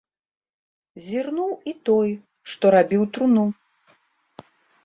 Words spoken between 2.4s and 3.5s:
што рабіў труну.